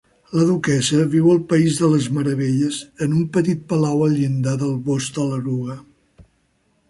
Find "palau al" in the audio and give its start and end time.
3.73-4.17